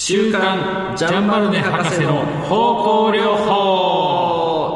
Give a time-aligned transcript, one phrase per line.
[0.00, 4.70] 週刊ジャンバルネ博士の方向療法。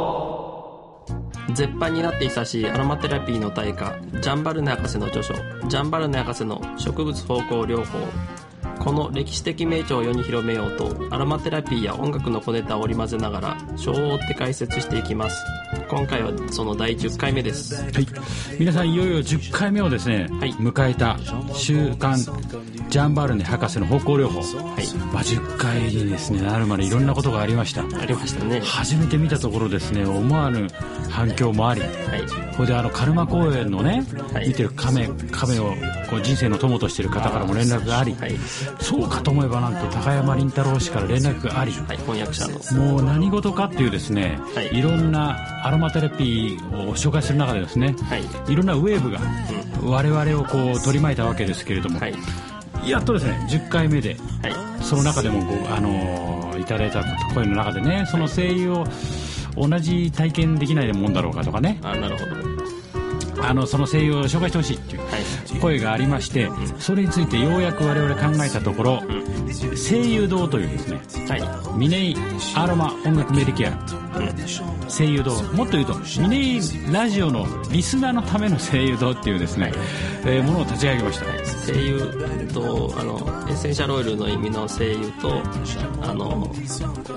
[1.54, 5.32] 絶版になって久しいアロマテラピーの大家ジャンバルネ博士の著書
[5.68, 8.00] 「ジャンバルネ博士の植物方向療法」
[8.82, 15.40] この歴史的名著を世に広めようとアロマテラピーや音楽の小ネタを織り交ぜながら章を追って解説していきます。
[15.92, 17.74] 今回はその第10回目です。
[17.74, 18.06] はい。
[18.58, 20.54] 皆さんいよいよ10回目をですね、はい。
[20.54, 21.18] 迎えた
[21.52, 22.16] 「週刊
[22.88, 24.40] ジャンバルネ博士の方向療法」
[24.72, 24.86] はい。
[25.12, 27.82] まあ、10回にですねなるまでいろんなことがありました。
[27.82, 28.62] ありましたね。
[28.64, 30.66] 初めて見たところですね思わぬ
[31.10, 31.90] 反響もありはい。
[32.56, 34.48] これであのカルマ公園のね、はい。
[34.48, 35.74] 見てる亀亀を
[36.08, 38.36] こう人生の友としている方からも連絡があり、はい、
[38.80, 42.82] そうかと思えばなんと高山林太郎氏から連絡があり、はい、翻訳者の。
[42.82, 44.78] もう何事かっていうですね、はい。
[44.78, 48.52] い、ろんなアロマテラピーを紹介する中でですね、はい。
[48.52, 49.18] いろんなウェーブが
[49.82, 52.14] 我々をこう取り巻いたわけですけれども、はい。
[52.88, 54.82] やっとですね10回目ではい。
[54.82, 57.02] その中でもご、あのーいただいた
[57.34, 58.84] 声の中でねその声優を
[59.56, 61.78] 同じ体験できないもんだろうかとかね。
[61.82, 63.44] あなるほど。
[63.44, 65.06] あのその声優を紹介してほしいっていうは
[65.56, 65.60] い。
[65.60, 66.48] 声がありまして
[66.78, 69.02] それについてようやく我々考えたところ
[69.76, 71.78] 声優堂というですねはい。
[71.78, 72.16] ミネイ
[72.54, 74.01] アロマ音楽メディケア
[74.88, 76.60] 声優堂もっと言うとミネイ
[76.92, 79.72] ラジオのリスナーのための声優堂っていうですね、
[80.24, 81.72] えーものを立ち上げました。
[81.72, 83.16] 声優とあの
[83.48, 85.40] エッセンシャルオイルの意味の声優と
[86.02, 86.50] あの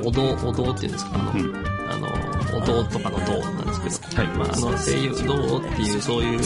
[0.04, 2.25] お堂お堂っていうんですかあの、あの
[2.72, 4.28] お堂とかの堂なんですけど、はい。
[4.38, 6.40] まあ、あの声優堂っていうそういう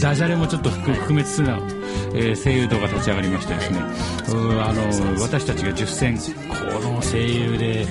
[0.00, 1.58] ダジャレもちょっと含含めつつな、
[2.14, 7.86] えー声優堂が立ち上がりましてですね、あの私たちが10選この声優で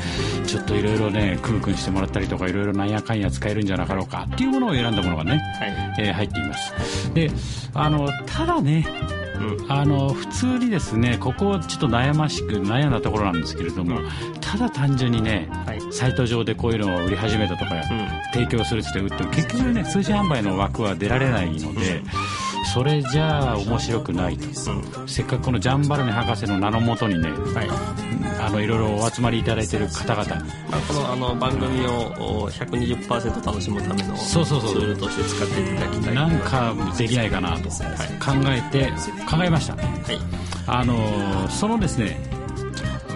[0.46, 6.06] ちょっといろいろねクークンしてもらったりとかいろいろなんやかんや使えるんじゃなかろうかっていうものを選んだものがね、はい。
[6.08, 7.14] えー入っています。
[7.14, 7.32] で
[7.74, 8.86] あのただね
[9.36, 9.72] うん。
[9.72, 14.00] あの普通にですねここちょっと悩ましく悩んだところなんですけれども、
[14.42, 15.82] ただ単純にね、はい。
[15.92, 17.82] サイト上でこういうのを売り始めたとか、うん。
[18.34, 22.02] 提供するって言って売っても結局ね通信販売の枠は出られないので、
[22.66, 25.08] それじゃあ面白くないと、うん。
[25.08, 27.70] せっかくこのジャンバルネ博士の名のもとにねはい。
[28.40, 30.26] あのいろいろお集まりいただいている方々。
[30.88, 34.76] このあの番組をお120%楽しむためのツそうそうそう。
[34.76, 37.76] ールとして使っていただきたいなんかできないかなと考
[38.48, 38.92] えて
[39.30, 39.76] 考えました。
[39.76, 39.86] はい。
[40.68, 42.33] あのーそのですね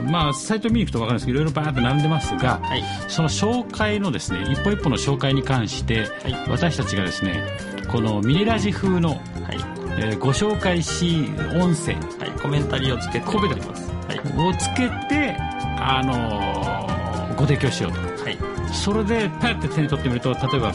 [0.09, 2.83] まあサイト見に行くと分かるんですけどいろいろバーッと並んでますが、はい。
[3.07, 6.49] その紹介のですね一歩一歩の紹介に関して、はい。
[6.49, 7.43] 私たちがですね
[7.91, 9.19] このミネラジ風の、はい。
[9.99, 11.29] えーご紹介し
[11.59, 12.41] 音声はい。
[12.41, 13.91] コメンタリーをつけております。
[14.07, 14.19] はい。
[14.49, 15.35] をつけて、
[15.79, 17.99] あのーご提供しようと。
[17.99, 18.37] はい。
[18.73, 20.73] それでパッて手に取ってみると例えば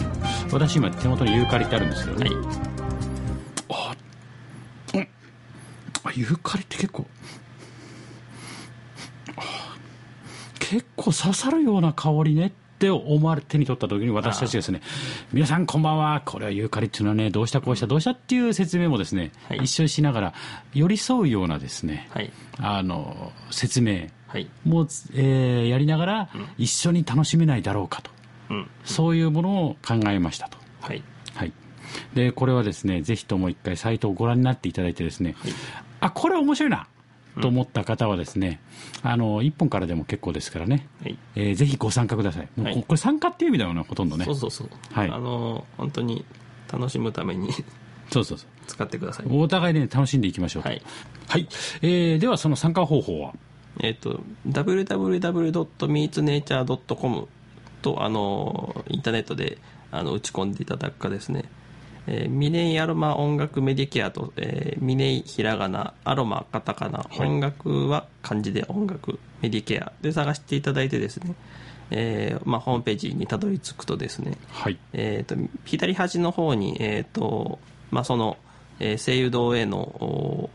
[0.52, 2.18] 私今手元にユーカリってあるんですけど。
[2.18, 2.30] ね、
[3.68, 5.08] はい。
[6.04, 7.06] あユーカリって結構
[10.72, 14.80] 結構刺さるような香りねって思われ手に取った時に私たちがですね
[15.30, 19.58] 皆さんこんばんはこれはユーカリっていうのはねどうしたこうしたどうしたっていう説明もですね、はい。
[19.58, 20.34] 一緒にしながら
[20.72, 22.32] 寄り添うようなですね、はい。
[22.56, 24.48] あの説明はい。
[24.64, 28.10] も、えーやりながら一緒に楽しめないだろうかと。
[28.48, 28.70] うん。
[28.84, 30.56] そういうものを考えましたと。
[30.80, 31.02] はい。
[31.34, 31.52] はい、
[32.14, 35.36] でこれはですねぜひとも一回サイトをご覧になっていただいてですね、
[36.00, 36.86] あこれ面白いな
[37.40, 38.60] と思った方はですね、
[39.02, 41.18] あの1本からでも結構ですからね、はい。
[41.34, 42.48] えーぜひご参加ください。
[42.56, 42.82] もうこはい。
[42.82, 44.24] これ参加っていう意味だよなほとんどね。
[44.26, 45.10] そうそうそう、はい。
[45.10, 46.24] あの本当に
[46.70, 47.50] 楽しむために
[48.12, 48.48] そうそうそう。
[48.66, 49.26] 使ってください。
[49.30, 50.68] お互いね楽しんでいきましょうと。
[50.68, 50.82] はい、
[51.28, 51.48] はい。
[51.82, 53.32] えーではその参加方法は？
[53.80, 57.28] えっ、と www.meetsnature.com
[57.82, 59.58] とあのインターネットで
[59.90, 61.44] あの打ち込んでいただくかですね、
[62.06, 71.34] えーミネイアロマ音楽メディケアと、えーミネイひらがなアロマカタカナ、音楽は漢字で音楽メディケアで探していただいてですね、
[71.90, 74.78] えーまあ、ホームページにたどり着くとですねはい。
[74.92, 77.58] えー、と左端の方に、えーと
[77.90, 78.36] まあ、その、
[78.80, 80.50] えー声優堂へのお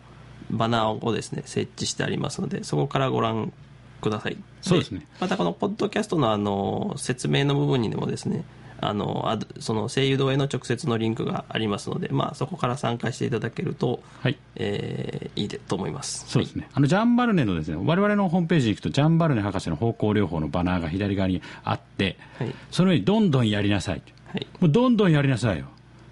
[0.50, 3.52] バナーをですね設置してありますのでそこからご覧
[4.02, 4.38] ください。
[4.62, 5.06] そうですね。
[5.20, 8.44] またこのポッドキャストのあの説明の部分にもですね
[8.80, 14.38] あのあその声優堂への直接のリンクがありますので、まあ、そこから参加していただけると、はい。
[14.56, 16.26] えーいいでと思います。
[16.28, 22.56] そうですね、あのジャンバルネのですね我々のホームページに行くとジャンバルネ博士の方向療法のバナーが左側にあって、はい。
[22.72, 24.02] その上にどんどんやりなさい。
[24.28, 24.48] はい。
[24.60, 25.66] もうどんどんやりなさいよ、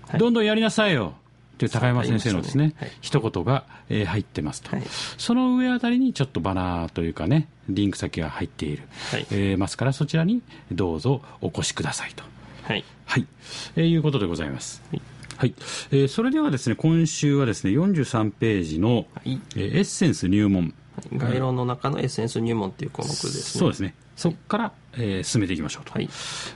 [0.08, 0.20] はい。
[0.20, 1.14] どんどんやりなさいよ。
[1.58, 2.92] という高山先生のですね、はい。
[3.02, 4.86] 一言が、えー入ってますと、はい。
[5.18, 9.28] その上あたりにちょっとバナーというかね、リンク先が入っている、はい。
[9.32, 10.42] えーますから、そちらに
[10.72, 12.24] どうぞお越しくださいと、
[12.66, 12.84] はい。
[13.06, 13.28] はい。
[13.76, 14.82] えーいうことでございます。
[14.92, 15.02] はい。
[15.38, 15.54] はい。
[15.92, 19.40] えーそれではですね今週はですね43ページの、はい。
[19.56, 23.94] えーエッセンス入門、はい、概論の中のエッセンス入門っていう項目ですね、そうですね。
[24.16, 26.10] そこから、えー進めていきましょうと、はい。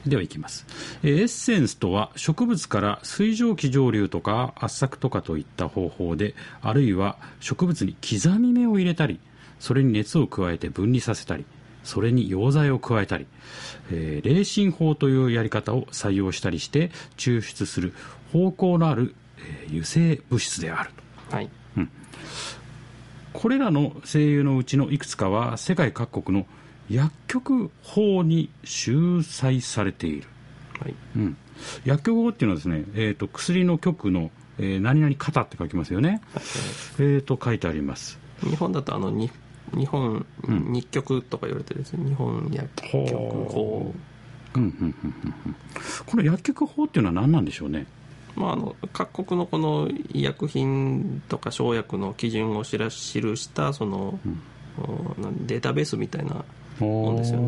[0.07, 0.65] ではいきます、
[1.03, 9.19] えーエッセンスとは植物から水蒸気蒸留とか圧搾とかといった方法であるいは植物に刻み目を入れたり
[9.59, 11.45] それに熱を加えて分離させたり
[11.89, 13.25] それに溶剤を加えたり、
[13.91, 17.94] えー冷心法というやり方を採用したりして抽出する
[18.31, 20.91] 方向のある、えー油性物質である
[21.30, 21.36] と。
[21.36, 21.50] はい。
[23.31, 26.45] これらの精油のうちのいくつかは世界各国の
[26.89, 30.27] 薬局法に収載されている、
[30.81, 30.95] はい。
[31.15, 31.38] うん、
[31.86, 36.21] 薬局法っていうのはですね、えー、と薬の局の、えー何々型って書きますよね、
[37.00, 38.19] えー、と書いてあります。
[38.41, 39.30] 日本だとあのに
[39.74, 43.94] 日本日局とか言われてですね日本薬局法。
[44.56, 44.60] う。
[44.60, 45.56] んうんうんうんうん。
[46.06, 47.86] この薬局法っていうのは何なんでしょうね？
[48.36, 54.19] まあ、あの各国のこの医薬品とか生薬の基準を知ら記したその、
[54.77, 56.45] おなんデータベースみたいな
[56.80, 57.45] もんですよね。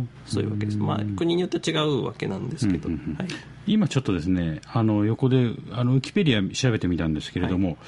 [0.00, 3.28] ねそういうわけです、まあ、国によって違うわけなんですけど、うんうんうんはい、
[3.66, 7.78] 今ちょっとですねあの横であのウィキペディア調べてみたんですけれども、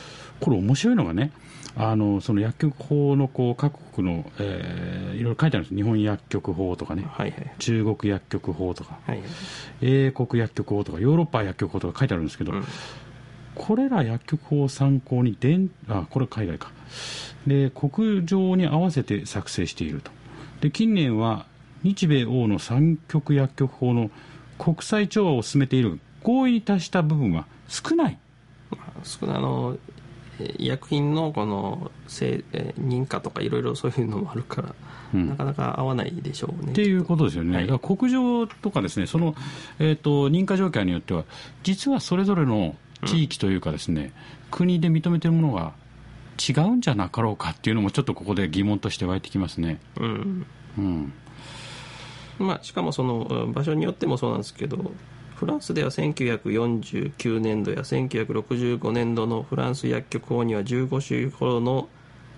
[0.43, 1.31] これ面白いのがね
[1.77, 5.75] あのその薬局法のこう各国の、えーいろいろ書いてあるんです。
[5.75, 7.05] 日本薬局法とかね。
[7.07, 7.53] はいはい。
[7.59, 8.99] 中国薬局法とか。
[9.07, 9.27] はいはい。
[9.83, 12.65] 英国薬局法とかヨーロッパ薬局法とか書いてあるんですけど、うん。
[13.55, 16.73] これら薬局法を参考に伝あこれ海外か。
[17.47, 20.11] で国情に合わせて作成していると。
[20.61, 21.47] で近年は
[21.83, 24.11] 日米欧の三極薬局法の
[24.59, 25.91] 国際調和を進めている。
[25.91, 28.19] が合意に達した部分は少ない。
[28.71, 30.02] まあ少なあのえー
[30.59, 34.75] 医薬品のこのせえー認可とかいろいろそういうのもあるから、
[35.15, 35.29] うん。
[35.29, 39.35] なかなか合わないでしょうねっていうことですよね、はい国情とかですねその、
[39.79, 41.25] えー、と認可状況によっては
[41.63, 44.13] 実はそれぞれの地域というかですね、
[44.51, 45.73] 国で認めているものが
[46.39, 49.81] 違うんじゃなかろうかっていうのもちょっとここで疑問として湧いてきますね。
[49.99, 50.47] うん。
[50.79, 51.13] うん。
[52.39, 54.93] まあ、しかもそのうん場所によってもそうなんですけど
[55.43, 61.89] フランスでは1949年度や1965年度のフランス薬局法には15種類ほどの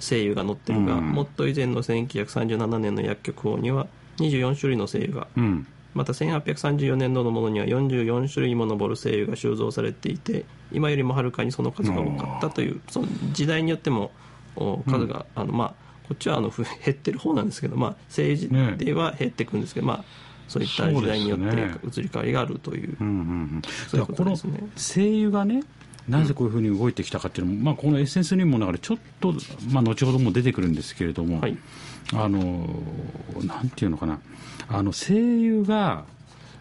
[0.00, 1.10] 精油が載ってるが、うん。
[1.12, 5.66] もっと以前の1937年の薬局法には24種類の精油がうん。
[5.92, 14.12] また1834年度のものには44種類も上る精油が収蔵されていて今よりもはるかにその数が多かったというその時代によっても
[14.56, 15.74] お数が、あのまあ、
[16.08, 20.04] こっちはあのふ減ってる方なんですけど、まあ、政治ねでは減っていくんですけど、まあ、
[20.48, 21.46] そういった時代によって
[21.86, 23.20] 移り変わりがあるといううんうんう
[23.58, 24.68] ん、そういうだからこのことですね。
[24.76, 25.62] 精油がね
[26.08, 29.34] なぜこういうふうに動いてきたかっていうのも、まあ、このエッセンス入門の中でちょっと、
[29.70, 31.56] まあ、後ほども出てくるんですけれども、はい。
[32.12, 32.68] あの
[33.42, 34.20] なんていうのかな。
[34.68, 36.04] あの精油が、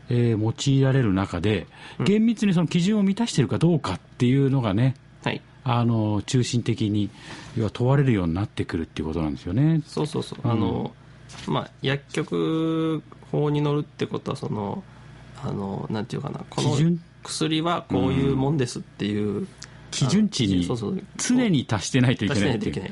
[0.10, 1.66] えー用いられる中で
[2.04, 5.42] 厳密にその基準を満たしているかどうかっていうのがねはい。
[5.64, 7.10] あの中心的に
[7.58, 9.82] 要は問われるようになってくるっていうことなんですよね。
[9.86, 10.94] そうそうそう、あの
[11.48, 13.02] まあ、薬局
[13.40, 14.84] 法に乗るってことはその
[15.44, 16.78] あのなんていうかなこの
[17.24, 19.48] 薬はこういうもんですっていう、
[19.92, 20.68] 基準値に
[21.18, 22.48] 常に達してないといけないう。
[22.50, 22.92] ないいといけない。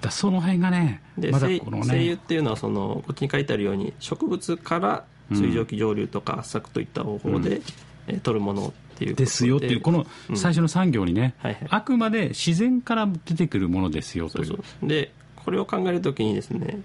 [0.00, 9.24] だその辺がねで、まだ精この精油ねっていうのはそのこっちに書いてあるように植物から水蒸気蒸留とか圧搾といった方法で、えー取るものっていうで。
[9.26, 10.36] すよっていうこのうん。
[10.36, 11.66] 最初の産業にね、はいはい。
[11.70, 14.46] あくまで自然から出てくるものですよという。
[14.46, 14.88] そうそう。
[14.88, 16.80] でこれを考えるときにですね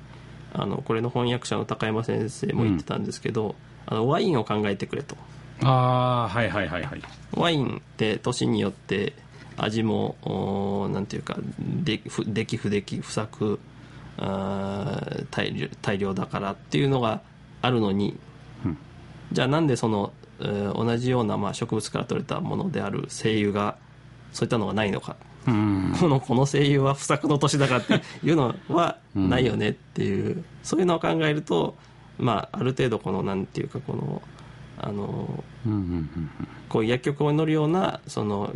[0.58, 5.16] あのこれの翻訳者の高山先生も言ってたんですけど、あのワインを考えてくれと。
[5.62, 7.02] ああはいはいはいはい。
[7.34, 9.14] ワインって年によって
[9.58, 13.60] 味もおーなんていうかで不出来不出来不作
[14.18, 17.22] あー大量大量だからっていうのが
[17.62, 18.18] あるのに、
[18.66, 18.78] うん。
[19.32, 23.78] じゃあなんでその、えー同じような、まあ、植物から取れたものである精油が
[24.34, 25.16] そういったのがないのか
[25.48, 25.96] うん。
[26.00, 31.76] このこの声優は不作の年だからっていうのはないよねっていう、そういうのを考えると、
[32.18, 34.22] まあ、ある程度このなんていうかこの
[34.78, 35.44] あの
[36.70, 38.54] こういう薬局に乗るようなその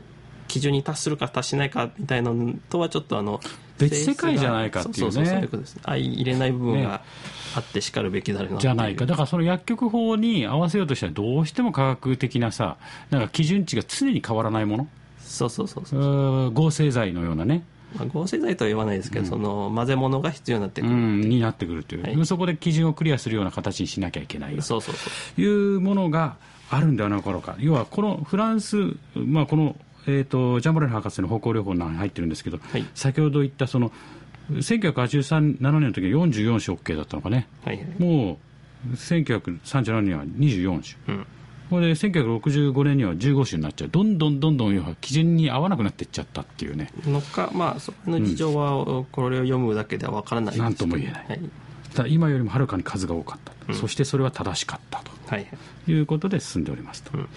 [0.47, 3.39] 基準に達するか達しないかみたいなのとはちょっとあの
[3.77, 5.47] 別世界じゃないかっていうね。
[5.85, 7.01] 相入れない部分が
[7.55, 8.53] あってしかるべきだろう。
[8.53, 9.05] なじゃないか。
[9.05, 12.77] だからその薬局法に合わせようとしたらどうしても科学的なさ
[13.09, 14.87] なんか基準値が常に変わらないもの
[15.29, 17.63] そうそうそうそう、合成剤のようなね、
[17.95, 22.25] まあ、合成剤とは言わないですけど、その混ぜ物が必要になってくる、うん、になってくるという、はい。
[22.25, 24.55] そこで基準をクリアするような形にしなきゃいけない。
[24.55, 25.35] よそうそうそう。
[25.35, 26.37] というものが
[26.69, 29.75] あるんではなかろうか要はこのフランス、まあ、この、
[30.07, 32.85] えー、とジャンボレル博士の方向療法の中に入ってるんですけど、はい。
[32.93, 33.91] 先ほど言ったその
[34.51, 37.47] 1987年の時は44種 OK だったのかね。
[37.63, 37.87] はいはい。
[37.97, 41.27] もう1937年は24種うん
[41.69, 43.89] これで1965年には15種になっちゃう。
[43.89, 46.91] どんどんどんどん要は基準に合わなくなっていっちゃったっていうね。
[47.05, 50.63] のかまあその事情はこれを読むだけでは分からないですけど。
[50.63, 51.25] なんとも言えない。
[51.27, 51.41] はい。
[51.93, 55.11] ただ今よりもはるかに数が多かった、そしてそれは正しかったと。
[55.27, 55.47] はい
[55.87, 55.93] い。
[55.93, 57.29] うことで進んでおりますと,、うん。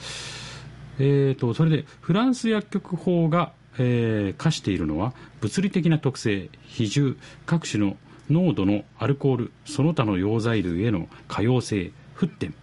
[0.99, 7.97] えー、とそれでフランス薬局法が、えー課しているのは物理的な特性比重各種の
[8.31, 12.55] 濃度のアルコールその他の溶剤類への可用性沸点、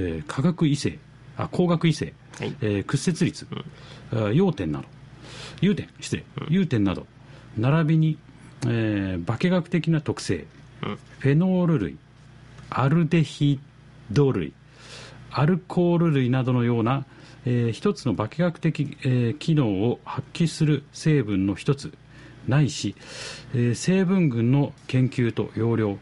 [0.00, 0.98] えー化学異性
[1.36, 2.54] あ光学異性、はい。
[2.60, 3.46] えー屈折率、
[4.12, 4.86] あ融点など。
[5.60, 7.06] 融点失礼、融点など。
[7.58, 8.18] 並びに、
[8.66, 10.46] えー化学的な特性。
[10.82, 10.98] うん。
[11.18, 11.96] フェノール類。
[12.70, 13.58] アルデヒ
[14.10, 14.52] ド類。
[15.30, 17.04] アルコール類などのような、
[17.46, 21.92] えー一つの化学的、えー機能を発揮する成分の一つ。
[22.46, 22.94] ないし、
[23.54, 25.98] えー成分群の研究と容量。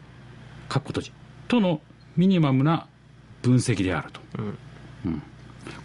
[0.69, 1.11] 括弧閉じ。
[1.47, 1.81] との
[2.15, 2.87] ミニマムな
[3.43, 4.41] 分析であると、う
[5.09, 5.21] ん。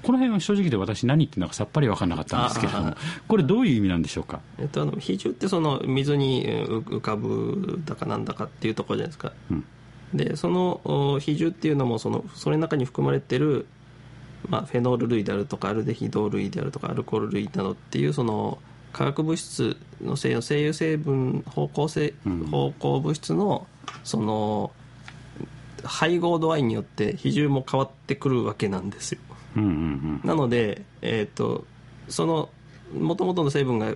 [0.03, 2.97] この辺は正直で私何言ってるのかさっぱり分からなかったんですけれどもあ
[3.29, 4.41] これどういう意味なんでしょうか？
[4.59, 9.65] えっと、あの比重ってその水にえー浮浮かぶだかなんだかっていうところじゃないですか、うん。
[10.15, 13.67] でそのお比重っていうのもそのそれの中に含まれてる、
[14.49, 18.59] まあ、フェノール類であるとかアルデヒド類であるとかアルコール類などっていうその
[18.93, 22.47] 化学物質の成の精油成分方向性、うん。
[22.47, 23.67] 方向物質の
[24.03, 24.73] その
[25.85, 29.19] 配合度合いによって比重も変わってくるわけなんですよ。
[29.57, 31.65] うんうんなので、えー、と
[32.09, 32.49] その
[32.93, 33.95] 元々の成分が、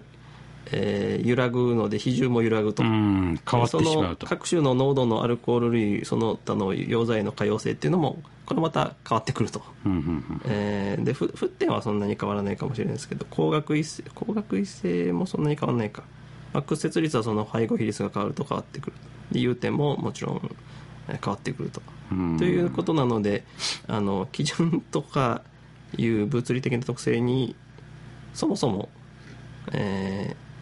[0.71, 2.95] えー揺らぐので比重も揺らぐと、うんう
[3.33, 4.27] ん変わってしまうと。
[4.27, 10.43] その各種の濃度のアルコール類その他の溶剤の可用性っていうのもこれまた変わってくると、うんうんうん。
[10.47, 16.03] えーでふ沸点はそんなに変わらないかもしれないですけど光学一性光学一性もそんなに変わらないか、
[16.53, 18.97] まあ、屈折率はその配合比率が変わると変わってくる。
[19.33, 20.53] で融点ももちろんえー
[21.07, 21.83] 変わってくると。
[22.11, 22.39] うん。
[22.39, 23.45] ということなので
[23.89, 25.43] あの基準とか
[25.97, 27.57] いう物理的な特性に
[28.35, 28.89] そもそも、
[29.73, 30.53] えー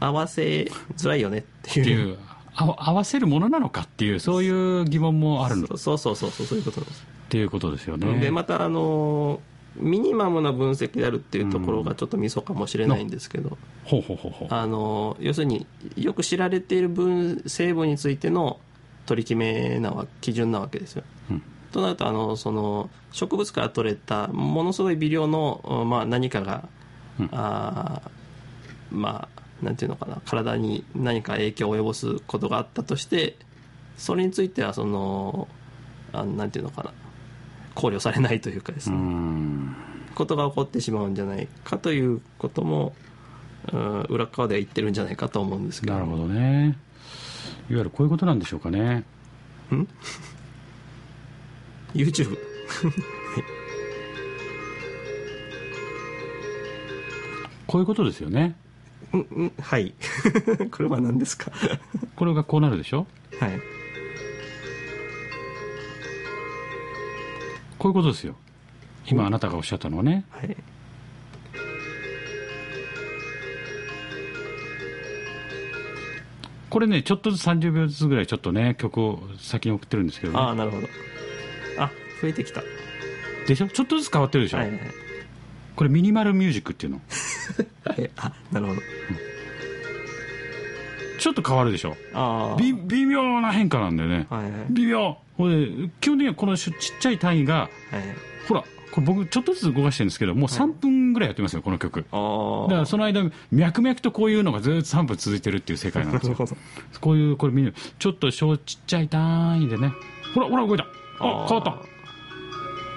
[0.00, 2.18] 合わせづらいよねっていう。
[2.58, 5.64] 合わせるものなのかっていうそういう疑問もあるの。
[5.64, 8.18] っそうそうそうそうそういうことです、ていうことですよね。
[8.18, 9.40] でまたあの
[9.76, 14.48] ミニマムな分析であるっていうところがちょっとミソかもしれないんですけど、ほうほうほうほう。
[14.50, 15.66] あの要するに
[15.96, 18.58] よく知られている分成分についての
[19.06, 21.04] 取り決めなわ基準なわけですよ。
[21.30, 21.42] うん。
[21.72, 26.68] となるとあのその植物から取れたものすごい微量の、うんまあ、何かが、
[27.18, 27.28] うん。
[27.32, 28.10] あー
[28.90, 33.36] まあなんていうのかな体に何か影響を及ぼすことがあったとして
[33.96, 35.48] それについてはその
[36.12, 36.92] あなんていうのかな
[37.74, 39.76] 考慮されないというかですうね、ん。
[40.14, 42.94] ことが起こってしまうんじゃないかということも、
[43.72, 45.94] うん裏側では言ってるんじゃないかと思うんですけど。
[45.94, 46.78] なるほどね
[47.68, 49.04] いわゆるこういうことなんでしょうかね。
[51.94, 52.36] YouTube
[57.66, 58.54] こういうことですよね。
[59.12, 59.94] うんうんはい。
[60.70, 61.50] これは何ですか？
[62.14, 63.06] これがこうなるでしょ？
[63.40, 63.60] はい。
[67.78, 68.36] こういうことですよ。
[69.08, 70.24] 今あなたがおっしゃったのはね。
[70.30, 70.56] はい
[76.76, 80.86] これねちょっとずつ30秒ずつぐらいちょっとね曲を先に送ってるんですけど、ね、ああなるほど。
[81.78, 81.90] あ
[82.20, 82.62] 増えてきた。
[83.46, 83.68] でしょ？
[83.68, 84.80] ちょっとずつ変わってるでしょ、はいはい
[85.74, 87.00] これミニマルミュージックっていうの。
[87.84, 88.80] はいあなるほど。
[91.18, 91.96] ちょっと変わるでしょ？
[92.12, 94.52] ああび微妙な変化なんだよね、はいはい。
[94.68, 95.16] 微妙。
[95.38, 95.54] ほい
[95.86, 97.70] で基本的にはこのちっちゃい単位がはい
[98.48, 102.04] ほらこれ僕ちょっとずつ動かしてるんですけどもう3分ぐらいやってますよこの曲。
[102.12, 106.36] ああだからその間脈々とこういうのがずっと3分続いてるっていう世界なんですよ。
[107.00, 107.74] こういうこれ見る。
[107.98, 109.92] ちょっと小ちっちゃい単位でね。
[110.34, 110.86] ほらほら動いた。
[111.20, 111.70] あ変わった。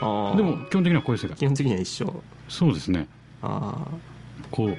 [0.01, 1.37] ああでも基本的にはこういう世界。
[1.37, 2.23] 基本的には一緒。
[2.49, 3.07] そうですね。
[3.41, 3.87] あ
[4.51, 4.77] こう。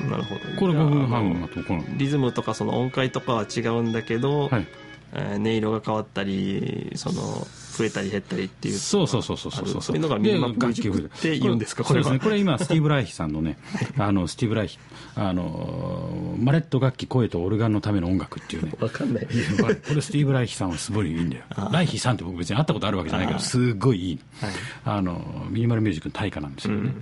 [0.00, 1.84] あなるほどこれ5分半だとこの。
[1.96, 4.66] リズムとかその音階とかは違うんだけど、はい。
[5.14, 7.46] えー音色が変わったりその
[7.76, 9.82] 増えたり減ったりっていうそうそうそうそうそう。
[9.82, 12.04] そういうのがミニマムミュージックって言うんですかこれは。
[12.04, 12.30] そうですね。
[12.30, 13.58] これ今スティーブ・ライヒさんのね
[13.98, 14.78] あのスティーブ・ライヒ
[15.16, 18.72] あのマレット楽器声とオルガンのための音楽っていうね。
[18.78, 19.26] わかんない。
[19.26, 21.44] これスティーブ・ライヒさんはすごいいいんだよ。
[21.72, 24.50] ライヒさんって僕別に会ったことあるわけじゃないけどすごいいいはい。
[24.84, 26.92] あのミニマルミュージックの対価なんですけどね、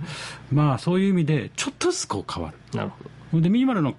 [0.51, 2.57] まあそういう意味でちょっとずつこう変わる。
[2.77, 2.95] なるほ
[3.33, 3.41] ど。
[3.41, 3.95] でミニマルの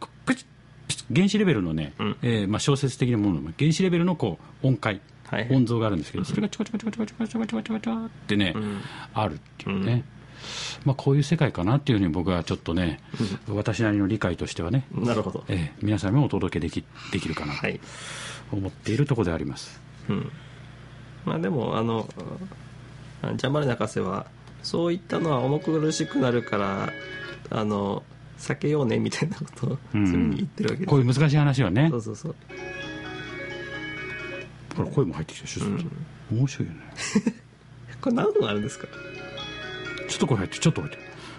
[1.14, 2.16] 原子レベルのね、うん。
[2.23, 5.02] えーまあ、小説的なものの原子レベルのこう音階、はい
[5.50, 8.80] 音像があるんですけどそれがちょこちょこちょこちょこちょこちょこちょこちょこってね、ん
[9.14, 10.04] あるっていうね、
[10.84, 13.00] まあ、こういう世界かなっていうふうに僕はちょっとね、
[13.48, 17.80] 私なりの理解としてはね、なるほどえー皆さんにもお届けできできるかなとはい
[18.52, 20.30] 思っているところであります、うん
[21.24, 22.06] まあでもあの
[23.22, 24.26] あジャマル博士は
[24.62, 26.92] そういったのは重苦しくなるから
[27.50, 28.02] あの
[28.38, 32.34] 避けようねみたいなことをそううんいうふうに言ってるわけです、こういう難しい話はねそうそうそう
[34.76, 35.61] ほら声も入ってきたし、
[36.31, 36.81] 面白いよね
[38.00, 38.87] これ何分あるんですか？
[40.09, 40.99] ちょっとこれ入ってちょっと入って。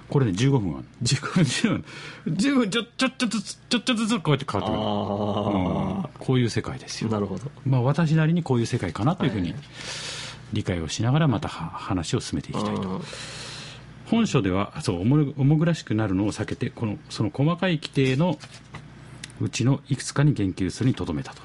[0.09, 0.85] これね15分ある。
[1.03, 1.85] 15分。
[2.27, 3.39] 15分ちょちょちょちょ
[3.69, 4.83] ちょっとずつこうやって変わってくる。
[4.83, 6.25] あうん。
[6.25, 7.09] こういう世界ですよ。
[7.09, 7.51] あなるほど。
[7.65, 9.59] まあ私なりにこういう世界かなというふうにはい
[10.53, 12.81] 理解をしながらまたは話を進めていきたいと。
[12.81, 13.01] うん。
[14.05, 18.37] 本書ではそう重重苦しくなるのを避けてこのその細かい規定の
[19.41, 21.41] うちのいくつかに言及するにとどめたと、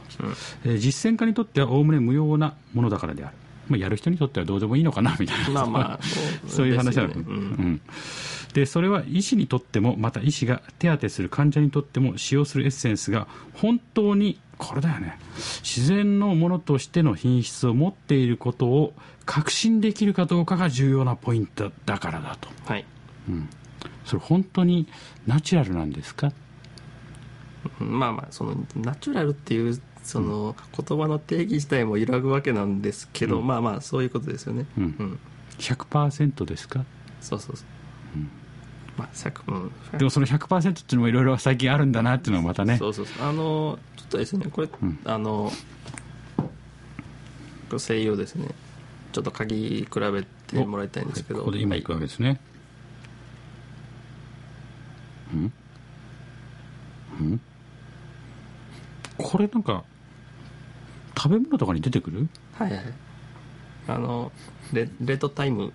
[0.65, 3.35] えー実践家にとってはおおむね無用なものだからである、
[3.69, 5.51] まあ、やる人にとってはどうでもいいのかなみたいな。
[5.51, 6.01] まあまあ。
[6.49, 7.15] そういう話なの、ね。
[7.17, 7.25] うん。
[7.25, 7.81] うん。
[8.55, 15.19] でそれは医師にとってもまた医師が手当てする患者にとっても使用するエッセンスが本当にこれだよね。
[15.63, 18.93] 自然のものとしての品質を持っていることを
[19.25, 22.49] 確信できるかどうかが重要なポイントだからだと。
[22.67, 22.85] はい。
[24.05, 24.89] それ本当に
[25.27, 26.27] ナチュラルなんですか？
[26.27, 26.35] うん
[27.81, 33.47] まあまあそのナチュラルっていうその言葉の定義自体も揺らぐわけなんですけど、うん。
[33.47, 34.67] まあまあそういうことですよね。
[34.79, 34.85] うん。
[34.85, 35.19] うん。
[35.59, 36.85] 100%ですか？
[37.21, 37.67] そうそうそう、
[38.97, 39.57] まあ100う
[39.97, 42.79] んでもその100%っていうのもいろいろ最近あるんだなっていうのはまたね。
[42.79, 43.27] そうそうそう。
[43.29, 44.99] あのちょっとですねこれ、うん。
[45.05, 45.53] あの
[46.39, 46.45] こ
[47.73, 48.49] れ声優ですね。
[49.13, 51.41] ちょっと鍵比べてもらいたいんですけど。
[51.41, 52.41] ここで今行くわけですね
[55.33, 55.53] うん
[57.21, 57.41] うん
[59.19, 59.85] これなんか
[61.17, 62.29] 食べ物とかに出てくる？
[62.55, 62.85] はいはい。
[63.89, 64.31] あの
[64.73, 65.73] レレッドタイム、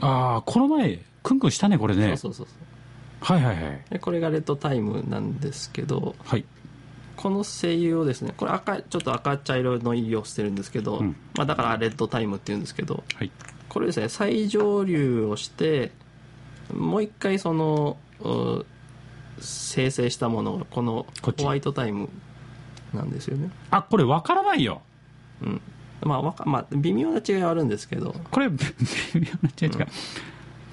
[0.00, 2.16] ああこの前クンクンしたねこれね。
[2.16, 2.56] そうそうそう
[3.20, 3.84] はいはいはい。
[3.90, 6.44] でこれがレッドタイムなんですけどはい。
[7.16, 11.16] この精油をですねこれ赤ちょっと赤茶色の色をしてるんですけど、うん。
[11.34, 13.32] まあ、だからレッドタイムっていうんですけどはい。
[13.68, 15.90] これですね再蒸留をして
[16.72, 18.64] もう一回そのう
[19.40, 22.08] 生成したものがこのホワイトタイム
[22.94, 23.50] なんですよね。
[23.70, 24.82] あこれわからないよ。
[25.42, 25.60] うん。
[26.02, 28.14] まあわか、まあ、微妙な違いはあるんですけど。
[28.30, 28.56] これ微
[29.14, 29.86] 妙な違い違う、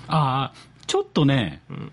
[0.08, 0.54] ああ
[0.88, 1.92] ちょっとね、ん。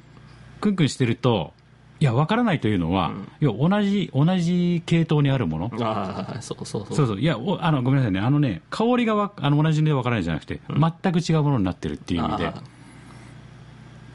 [0.60, 1.54] クンクンしてると
[1.98, 3.28] いやわからないというのは、うん。
[3.40, 5.70] いや同じ同じ系統にあるもの。
[5.80, 6.96] ああそうそうそう。
[6.96, 7.20] そうそう。
[7.20, 8.20] いやおあのごめんなさいね。
[8.20, 12.62] あのね香りがわあの同じでわからないじゃなくて、全く違うものになってるっていう意味であ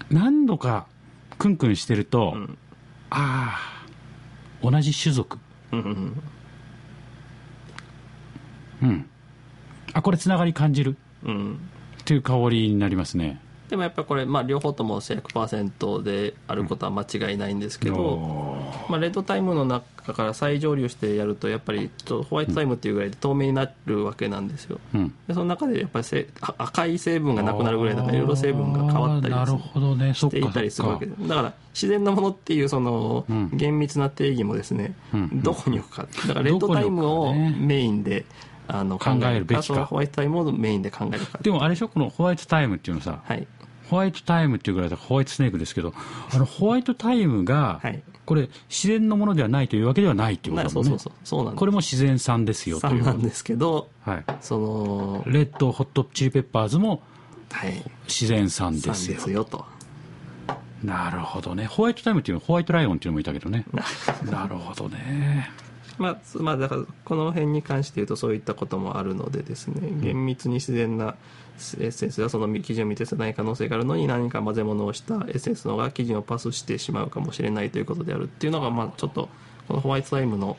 [0.10, 0.88] 何度か
[1.38, 2.58] クンクンしてると、ん。
[3.10, 5.38] ああ同じ種族。
[5.38, 5.40] ー
[5.72, 5.80] うん。
[5.82, 6.24] うん。
[8.82, 9.10] うん
[9.94, 10.96] あこれつながり感じる。
[11.24, 11.60] うん。
[12.02, 13.42] っていう香りになりますね。
[13.70, 18.57] でもやっぱこれ、まあ、両方とも100%であることは間違いないんですけど、
[18.90, 24.80] まあ、レッドタイムの中から再蒸留してやるとやっぱりちょっとホワイトタイムっていうぐらいで透明になるわけなんですよ。
[24.94, 25.14] うん。
[25.28, 30.14] でその中でやっぱりせあ赤い成分がなくなるぐらいだからいろいろ成分が変わったりなるほどね。
[30.14, 33.50] していたりするわけでだから自然なものっていうそのうん。
[33.54, 35.42] 厳密な定義もですね、うん。
[35.44, 36.08] どこに置くか。
[36.28, 38.26] だからレッドタイムをメインで
[38.68, 39.86] あの考えるべきか。
[39.86, 41.38] ホワイトタイムをメインで考えるか。
[41.42, 41.90] でもあれでしょ？
[41.90, 43.48] このホワイトタイムっていうのさはい
[43.90, 45.94] ホワイトタイムっていうぐらいホワイトスネークですけど
[46.32, 48.04] あのホワイトタイムが、はい。
[48.26, 50.90] これ自然のものではないというわけではないっていうことだもね。
[50.90, 51.60] なそうんそうそうそうなんです。
[51.60, 53.02] これも自然産ですよという。
[53.02, 57.02] 3なんですけどはい、そのレッドホットチリペッパーズも
[57.52, 57.74] はい。
[58.06, 59.16] 自然産で3すよ。
[59.16, 59.66] ですよと。
[60.84, 61.66] なるほどね。
[61.66, 63.66] ホワイトタイムっていうのはホワイトライオンっていうのもいたけどね。
[64.30, 65.50] なるほどね。
[65.98, 71.16] まあ、まあだからこの辺に関して言うとそういったこともあるのでですね厳密に自然な
[71.80, 79.30] エッセンスがその基準を満たせない可能性があるのに何か混ぜ物をしたエッセンスの方が基準をパスしてしまうかもしれないということであるっていうのがまあちょっと
[79.68, 80.58] このホワイトタイムの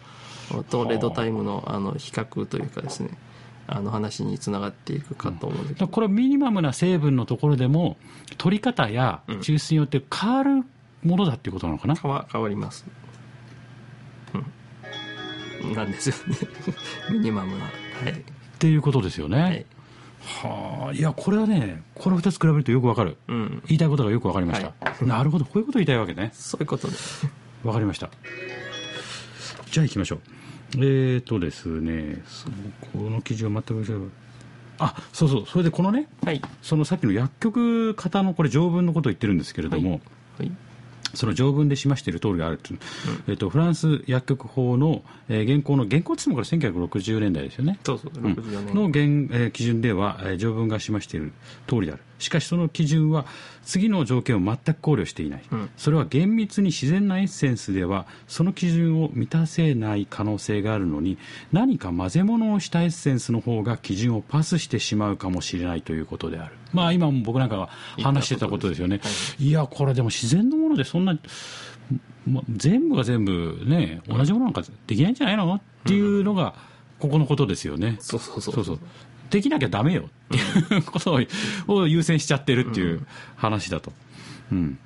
[0.71, 3.11] とレッドタイムのあの比較というかですね
[3.67, 7.99] あの話につながっていくかと思うんですけど、だからこれはミニマムな成分のところでも
[8.39, 10.65] 取り方や抽出によって変わる
[11.05, 12.87] ものだっていうことなのかな、変わ変わります。
[15.63, 15.75] うん。
[15.75, 16.37] なんですよね。
[17.13, 17.65] ミニマムな。
[17.65, 17.71] は
[18.09, 18.13] い。
[18.13, 18.15] っ
[18.59, 19.67] ていうことですよね、はい
[20.20, 23.16] はあいやこれはねこの2つ比べるとよくわかる。
[23.28, 23.62] うん。
[23.66, 25.44] 言いたいことがよくわかりました、なるほど。
[25.44, 26.31] こういうことを言いたいわけね。
[26.35, 26.94] そういうことで
[27.64, 28.11] わかりました。
[29.70, 30.20] じゃあ行きましょう。
[30.74, 32.22] えーとですね
[32.92, 34.11] この記事を全く
[34.78, 35.46] あそうそう。
[35.46, 36.42] それでこのねはい。
[36.62, 40.00] そのさっきの薬局型のこれ条文のことを言ってるんですけれども、
[40.38, 40.52] はい
[41.14, 42.73] その条文で示している通りがあると。
[42.73, 42.79] いう、
[43.29, 47.79] えっとフランス薬局法の、えー現行の現行ってもこれ1960年代ですよね。
[47.85, 48.33] そうそううん。
[48.33, 48.97] 64年、の現、
[49.33, 51.33] えー基準では、えー条文が示している
[51.66, 53.26] 通りであるしかしその基準は
[53.62, 55.70] 次の条件を全く考慮していない、うん。
[55.76, 61.18] それは厳密に自然なエッセンスではその基準を満たせない可能性があるのに
[61.52, 66.54] 何か混ぜ物をしたエッセンスの方が基準をパスしてしまうかもしれないということである。
[66.72, 67.68] まあ今も僕なんかが
[68.02, 69.00] 話してたことですよね、
[69.38, 69.50] い。
[69.50, 71.18] やこれでも自然のものでそんな
[72.26, 75.54] ま全部が全部ね同じものなんかできないんじゃないの？
[75.54, 76.54] っていうのが
[76.98, 78.54] ここのことですよね、そうそうそう。
[78.54, 78.78] そうそう
[79.31, 80.09] できなきゃダメよ。
[80.35, 81.21] っていう ことを
[81.81, 83.93] を優先しちゃってるっていう話だと。
[84.53, 84.79] うん。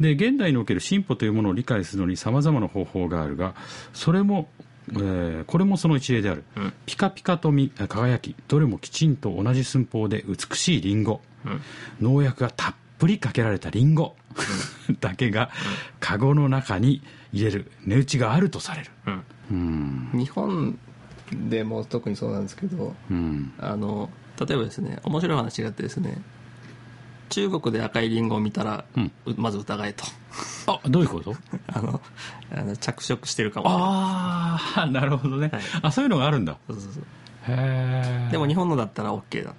[0.00, 3.54] で現代における進歩というものを理解するのにさまざまな方法があるが
[3.92, 4.48] それも、
[4.92, 6.72] えーこれもその一例である、うん。
[6.86, 8.34] ピカピカとみ輝き。
[8.48, 11.60] どれもきちんと同じ寸法で美しいリンゴ、うん。
[12.00, 14.16] 農薬がたっぷりかけられたリンゴ。
[15.00, 15.50] だけが
[15.98, 18.90] カゴの中に入れる値打ちがあるとされる。
[20.12, 20.78] 日本
[21.32, 23.52] でも特にそうなんですけどうん。
[23.58, 26.20] あの例えばですね面白い話があってですね
[27.28, 29.12] 中国で赤いリンゴを見たら、うん。
[29.26, 30.04] うまず疑えと。
[30.66, 31.36] あどういうこと？
[31.72, 32.00] あの
[32.52, 33.66] あの着色してるかも。
[33.70, 35.62] ああ なるほどね、はい。
[35.82, 36.56] あそういうのがあるんだ。
[36.66, 37.02] そうそうそう。
[37.02, 39.54] へえでも日本のだったら OK だ。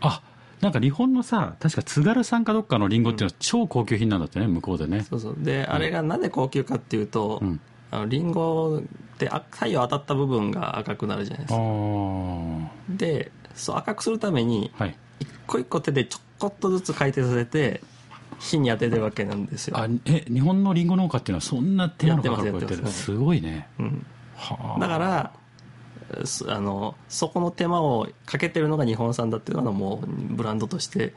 [0.00, 0.20] あ
[0.60, 5.02] なんか日本のさ確か津軽産かどっかのリンゴっていうのは超高級品なんだってね向こうでね。
[5.08, 5.36] そうそう。
[5.38, 7.60] であれがなぜ高級かっていうと、うん。
[7.92, 8.82] あのリンゴ
[9.26, 11.62] ってあ太陽当たった部分が赤くなるじゃないですあか。
[11.62, 14.96] あでそう赤くするためにはい。
[15.20, 17.80] 一個一個手でちょこっとずつ回転させて
[18.40, 19.78] 火に当ててるわけなんですよ。
[19.78, 23.16] あえ日本のリンゴ農家っていうのはそんな手間のかかるてるすす。
[23.16, 23.68] ごいね。
[23.78, 24.06] うん、
[24.36, 24.80] はあ。
[24.80, 25.32] だから
[26.24, 31.14] すあのそこの手間をかけてるのが日本産だっていうのはもうブランドとして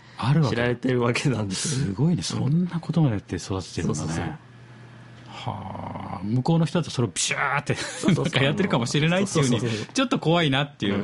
[0.50, 2.22] 知られてるわけなんですすごいね。
[2.22, 4.26] そんなことまでやって育ててるんだそうそうそう。
[4.26, 4.38] ね
[5.28, 5.95] はあ
[6.26, 7.76] 向こうの人だとそれをビシャーって
[8.14, 11.04] なんかやってるかもしれないっていうふうにちょっと怖いなっていう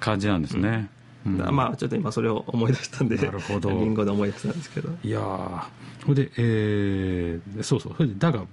[0.00, 0.90] 感じなんですね、
[1.26, 1.36] うん。
[1.54, 3.70] まあちょっと今それを思い出したんでなるほど。
[3.70, 4.90] リンゴで思い出したんですけど。
[5.02, 5.62] いやー。
[6.02, 7.94] それで、えーそうそう。
[7.96, 8.44] それでだが、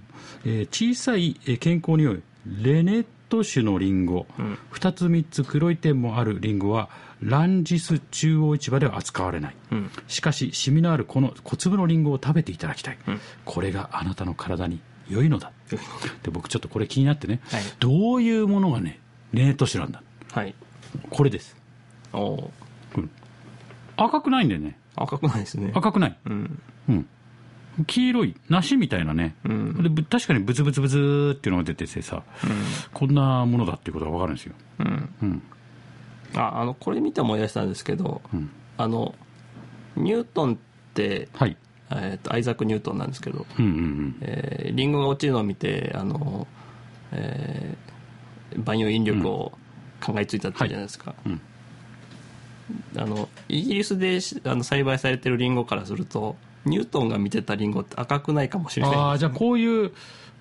[0.45, 2.21] えー小さいえー健康に良い
[2.61, 4.57] レネット種のリンゴ、うん。
[4.73, 6.89] 2つ3つ黒い点もあるリンゴは
[7.21, 9.91] ランジス中央市場では扱われない、うん。
[10.07, 13.19] しかしシミのあるこの小粒のリンゴを食べていただきたい、うん。
[13.45, 15.51] これがあなたの体に良いのだ。
[16.23, 17.61] で僕ちょっとこれ気になってね、はい。
[17.79, 18.99] どういうものがね
[19.33, 20.01] レネット種なんだ。
[20.31, 20.53] はい。
[21.09, 21.55] これです。
[22.13, 22.37] おー。
[22.37, 22.51] こ
[22.97, 23.03] れ
[23.97, 24.77] 赤くないんだよね。
[24.95, 25.71] 赤くないですね。
[25.75, 26.17] 赤くない？
[26.25, 26.61] うん。
[26.89, 27.07] うん。
[27.87, 29.83] 黄色い梨みたいなね、うん。
[29.83, 32.23] でぶ確かにブツブツブツーっていうのが出ててさ、
[32.93, 35.09] こんなものだっていうことが分かるんですよ、うん。
[35.21, 35.41] うん、
[36.35, 38.49] ああのこれ見て思い出したんですけど、ん。
[38.77, 39.13] あの
[39.97, 40.57] ニュートンっ
[40.93, 41.57] て、はい
[41.91, 44.15] えーとアイザック・ニュートンなんですけど、うんうんうん。
[44.21, 46.47] えーリンゴが落ちるのを見てあの、
[47.11, 49.51] えー万有引力を
[50.01, 51.41] 考えついたってじゃないですか、うん。
[52.95, 58.95] あのイギリスでしあの栽培されてるリンゴからするとニュートンが見てたリンゴって赤くないかもしれない。
[58.95, 59.91] ああじゃあこういう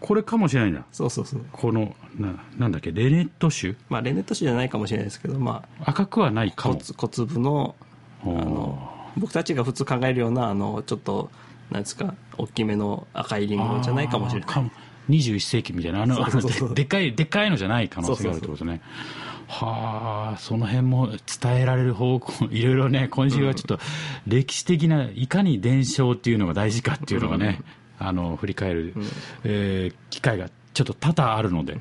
[0.00, 1.44] これかもしれないんだそうそうそう。
[1.50, 3.74] このななんだっけレネット種？
[3.88, 6.78] まあレネット種じゃないかもしれないですけどまあ赤くはないかも。
[6.78, 7.74] 小粒の
[8.22, 11.31] あの僕たちが普通考えるようなあのちょっと
[11.70, 14.48] なんですか大きめの赤いリンゴじゃないかもしれない。
[14.48, 14.70] あーか
[15.09, 18.81] 21世紀みたいなあのでかいでっかいのじゃない可能性があるってことね。
[19.46, 21.09] はあその辺も
[21.40, 23.79] 伝えられる方向いろいろね今週はちょっと
[24.27, 27.61] 歴史的ないかに伝承っていうのが大事かっていうのがね、
[27.98, 28.94] あの振り返る、
[29.44, 31.77] えー機会がちょっと多々あるので、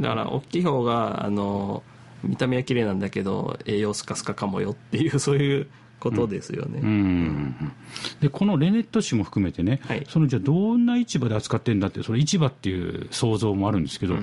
[0.00, 1.82] だから大きい方があの
[2.22, 5.66] 見た目は綺麗なんだけど栄養スカスカかもよっていうそういう
[6.02, 7.72] ことですよね、うん。
[8.20, 10.04] でこのレネット紙も含めてね、はい。
[10.08, 14.16] そのじゃあどんな市場で扱ってるんだってその市場っていう想像もあるんですけど、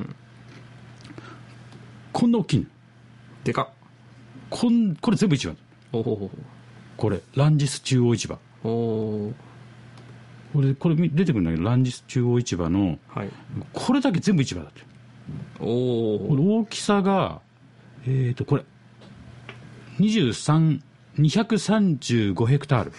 [2.12, 2.32] こん。
[2.32, 2.66] な大きいの
[3.46, 3.70] でかっ。
[4.50, 5.56] こんこれ全部市場
[6.98, 8.38] これランジス中央市場。
[8.62, 8.70] ほ
[9.30, 9.34] お
[10.52, 13.30] これこれみ出てくるんだけどランジス中央市場のはい。
[13.72, 14.82] これだけ全部市場だって。
[15.62, 17.42] おおこれ大きさが
[18.06, 18.66] えっ、とこれ
[21.20, 22.94] 23235ヘクタール。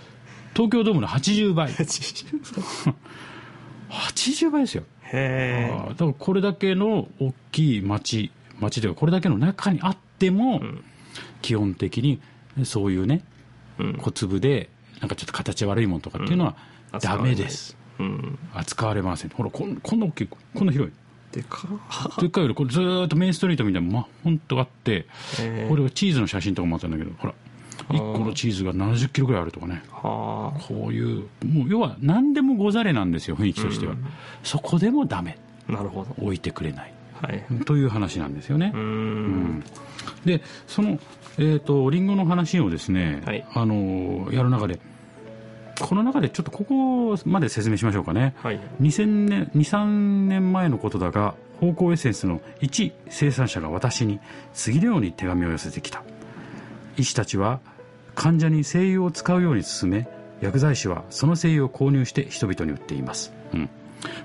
[0.54, 1.70] 東京ドームの80倍。
[1.70, 4.62] 80倍。
[4.62, 4.84] ですよ。
[5.04, 8.30] へえだからこれだけの大きい町
[8.60, 10.62] 町ではこれだけの中にあっても、
[11.40, 12.20] 基本的に
[12.64, 13.24] そういうね、
[13.78, 13.94] うん。
[13.94, 14.68] 小粒で
[15.00, 16.56] なんかちょっと形悪いものとかっていうのは
[16.92, 17.00] うん。
[17.00, 18.38] ダメです、うん。
[18.54, 19.30] 扱われません。
[19.30, 20.92] ほらこんこんな大きいこんな広い。
[21.32, 21.66] でか。
[21.66, 25.06] っでっかいよりこれずーっとメインストリートみたいなま本当あって
[25.68, 27.34] これはチーズの写真とかもあったんだけどほら
[27.88, 29.82] 1個のチーズが7 0キロぐらいあるとかね。
[29.90, 33.94] はこういうもう要は何でもござれなんですよ雰囲気としては、
[34.42, 35.38] そこでもダメ。
[35.68, 36.14] あなるほど。
[36.18, 36.92] 置いてくれない。
[37.20, 37.64] はい。
[37.64, 38.72] という話なんですよね。
[38.74, 39.64] うーん。
[40.24, 40.98] でその、
[41.38, 43.44] えー、とリンゴの話をですね、はい。
[43.54, 44.80] あのやる中で
[45.80, 48.34] この中でちょっとここまで説明しましょうかね。
[48.38, 48.60] はい。
[48.80, 54.20] 2000年23年前のことだが芳香エッセンスの一生産者が私に
[54.52, 56.02] 次のように手紙を寄せてきた
[56.96, 57.60] 医師たちは
[58.14, 60.06] 患者に精油を使うように勧め
[60.40, 63.70] 薬剤師はその精油を購入して人々に売っています、うん、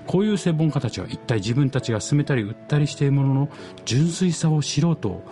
[0.06, 3.48] こういう専門家たちは一体自分たちが勧めたり売ったりしているものの
[3.84, 5.22] 純粋さを知ろうと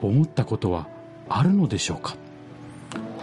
[0.00, 0.88] 思ったことは
[1.28, 2.16] あるのでしょうか？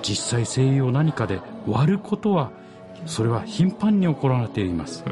[0.02, 2.52] 実際精油を何かで割ることは
[3.06, 5.06] それは頻繁に行われています、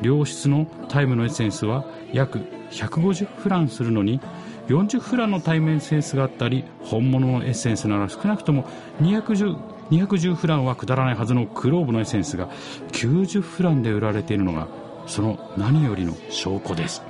[0.00, 2.38] 良質のタイムのエッセンスは約
[2.70, 4.20] 150フランするのに
[4.68, 8.64] 40フランのタイムエッセンスがあったり本物のエッセンスなら少なくとも
[9.00, 12.48] 210 210フランはくだらないはずのクローブのエッセンスが
[12.92, 14.68] 90フランで売られているのが
[15.06, 17.02] その何よりの証拠です。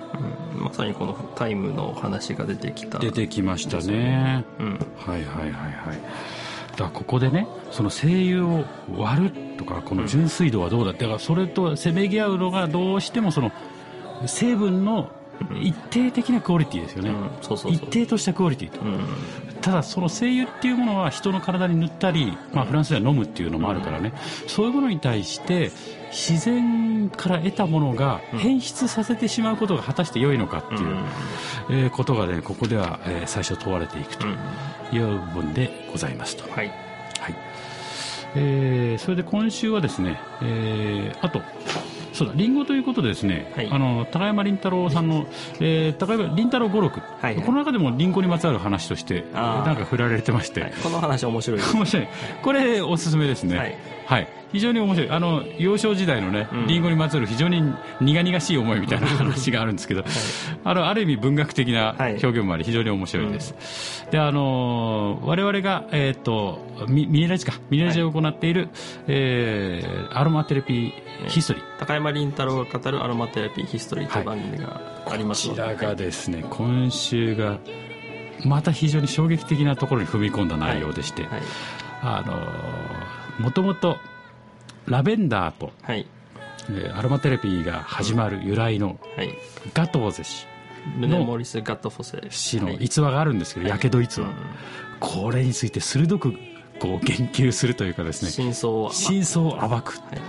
[0.57, 0.65] うん。
[0.65, 2.99] まさにこのタイムのお話が出てきた。
[2.99, 4.45] 出てきましたね。
[4.59, 4.79] うん。
[4.97, 6.01] はいはいはいはい。
[6.77, 8.65] だここでねその精油を
[8.97, 13.53] 割るとかこの純粋度はどうだだからそれとせめぎ合うのがどうしてもその
[14.27, 15.11] 成分の
[15.61, 17.31] 一定的なクオリティですよね、うん。
[17.43, 18.81] そうそう一定としたクオリティと。
[18.81, 19.01] うん。
[19.61, 24.13] ただその精油っていうものは人の体に塗ったり、まあ、フランスでは飲むっていうのもあるからね、
[24.47, 25.71] そういうものに対して
[26.11, 30.97] 自然から得たものが変質させてしまうことが果たして良いのかっていう、
[31.71, 34.35] えーことがねここでは、えー最初問われていくとうん。
[34.97, 36.69] いう部分でございますと、はい。
[37.21, 37.35] はい。
[38.37, 41.41] えーそれで今週はですね、えーあと
[42.15, 43.69] そうだリンゴということでですね、はい。
[43.71, 45.27] あの高山林太郎さんの、
[45.61, 47.45] えー高山林太郎語録、はいはい。
[47.45, 50.73] この中でもリンゴにまつわる話としてなんか振られてまして、はい。
[50.83, 52.09] この話面白いです 面白い。
[52.43, 53.59] これおすすめですね。
[53.59, 53.79] はい。
[54.07, 55.11] はい、非常に面白い。
[55.11, 56.67] あの幼少時代のね、うん。
[56.69, 57.61] リンゴにまつわる非常に
[58.01, 60.05] 苦々しい思いみたいな話があるんですけど、
[60.63, 62.13] あのある意味文学的なはい。
[62.13, 67.55] 表現もあり非常に面白いです、であの我々が、えー、とミミネラジか。
[67.69, 68.69] ミネラジを行っている、
[69.09, 71.63] えーアロマテレピーヒストリー。
[71.81, 77.59] 高山林太郎が語るアロマテラピーヒストリーという番組がありますので、こちらがですね、今週が
[78.45, 81.43] また非常に衝撃的なところに踏み込んだ内容でして、はい。
[82.03, 82.23] あ
[83.39, 83.99] のもともと
[84.87, 86.07] ラベンダーと、はい。
[86.71, 89.31] えーアロマテラピーが始まる由来のはい。
[89.75, 90.47] ガトーゼ氏
[90.99, 92.77] ルネ・モリス・ガット・フォセ氏のはい。
[92.77, 94.35] 逸話があるんですけど、やけど逸話、うん。
[95.01, 96.33] これについて鋭く
[96.79, 100.21] こう言及するというかですね真相を真相を暴く、はい。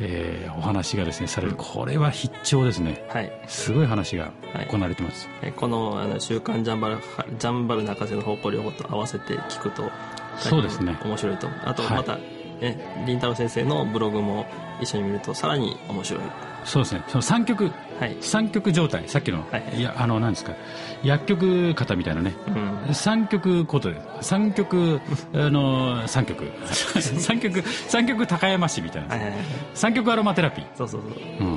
[0.00, 3.04] えーお話がですねされるこれは必聴ですね。
[3.08, 3.32] はい。
[3.46, 6.98] すごい話がはい行われてます、えこのあの「週刊ジャンバル
[7.38, 9.90] ジャンバル中瀬の方向両方と合わせて聞くと
[10.38, 10.96] そうですね。
[11.04, 11.96] 面白いとあとはい。
[11.98, 12.18] また、
[12.60, 14.46] ね林太郎先生のブログも
[14.80, 16.22] 一緒に見るとさらに面白い。
[16.64, 17.02] そうですね。
[17.08, 19.82] その三極はい、三極状態さっきの、はいい。
[19.82, 20.52] やあの何ですか？
[21.04, 22.34] 薬局方みたいなね。
[22.86, 25.00] うん、三極ことで三極
[25.34, 26.42] あの三極
[27.20, 29.38] 三極三極高山市みたいな、はいはいはい。
[29.74, 31.48] 三極アロマテラピー、そうそうそう。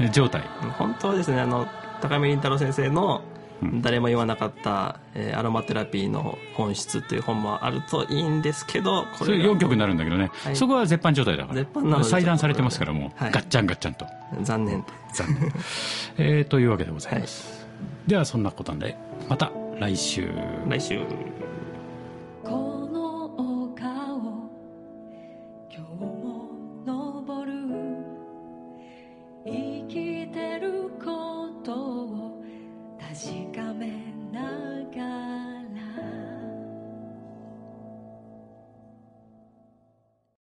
[0.00, 0.42] うん、状態。
[0.78, 1.66] 本当はですねあの
[2.02, 3.43] 高見林太郎先生のうん
[3.80, 10.56] 誰も言わなかった、えーアロマテラピーの本質という本もあるといいんですけどこそれが4曲になるんだけどね、はい。
[10.56, 11.54] そこは絶版状態だから。
[11.56, 13.32] 絶版なので裁断されてますからもう、はい。
[13.32, 14.06] ガッチャンガッチャンと。
[14.42, 14.84] 残念。
[15.12, 15.52] 残念、
[16.18, 17.66] えーというわけでございます、
[18.06, 18.96] ではそんなことなんで
[19.28, 20.28] また来週。
[20.68, 21.00] 来週